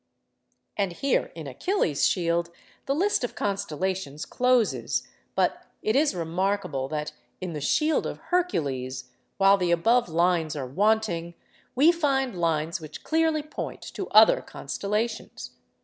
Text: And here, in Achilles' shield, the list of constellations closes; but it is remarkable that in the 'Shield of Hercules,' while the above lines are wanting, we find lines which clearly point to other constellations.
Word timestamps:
And 0.77 0.93
here, 0.93 1.31
in 1.35 1.45
Achilles' 1.45 2.07
shield, 2.07 2.49
the 2.87 2.95
list 2.95 3.23
of 3.23 3.35
constellations 3.35 4.25
closes; 4.25 5.07
but 5.35 5.61
it 5.83 5.95
is 5.95 6.15
remarkable 6.15 6.87
that 6.87 7.11
in 7.39 7.53
the 7.53 7.61
'Shield 7.61 8.07
of 8.07 8.17
Hercules,' 8.33 9.11
while 9.37 9.57
the 9.57 9.69
above 9.69 10.09
lines 10.09 10.55
are 10.55 10.65
wanting, 10.65 11.35
we 11.75 11.91
find 11.91 12.35
lines 12.35 12.81
which 12.81 13.03
clearly 13.03 13.43
point 13.43 13.83
to 13.93 14.07
other 14.09 14.41
constellations. 14.41 15.51